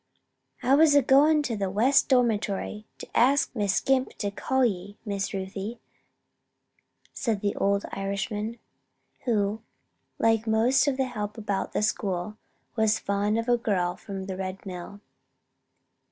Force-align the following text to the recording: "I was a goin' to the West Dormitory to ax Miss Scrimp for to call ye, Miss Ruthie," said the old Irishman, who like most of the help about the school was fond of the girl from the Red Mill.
"I 0.63 0.73
was 0.73 0.95
a 0.95 1.03
goin' 1.03 1.43
to 1.43 1.55
the 1.55 1.69
West 1.69 2.09
Dormitory 2.09 2.87
to 2.97 3.07
ax 3.15 3.51
Miss 3.53 3.75
Scrimp 3.75 4.13
for 4.13 4.17
to 4.17 4.31
call 4.31 4.65
ye, 4.65 4.97
Miss 5.05 5.31
Ruthie," 5.31 5.79
said 7.13 7.41
the 7.41 7.55
old 7.55 7.85
Irishman, 7.91 8.57
who 9.25 9.61
like 10.17 10.47
most 10.47 10.87
of 10.87 10.97
the 10.97 11.05
help 11.05 11.37
about 11.37 11.73
the 11.73 11.83
school 11.83 12.37
was 12.75 12.97
fond 12.97 13.37
of 13.37 13.45
the 13.45 13.59
girl 13.59 13.95
from 13.95 14.23
the 14.23 14.35
Red 14.37 14.65
Mill. 14.65 15.01